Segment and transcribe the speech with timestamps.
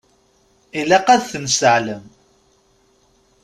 [0.79, 2.03] Ilaq ad ten-nesseɛlem.